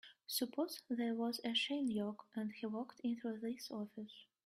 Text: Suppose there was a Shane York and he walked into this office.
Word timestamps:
Suppose 0.25 0.81
there 0.89 1.13
was 1.13 1.39
a 1.45 1.53
Shane 1.53 1.91
York 1.91 2.21
and 2.33 2.51
he 2.51 2.65
walked 2.65 3.01
into 3.01 3.37
this 3.37 3.69
office. 3.69 4.25